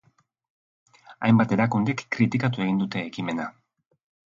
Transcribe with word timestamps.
Hainbat 1.27 1.53
erakundek 1.59 2.03
kritikatu 2.17 2.67
egin 2.67 2.83
dute 2.85 3.07
ekimena. 3.13 3.49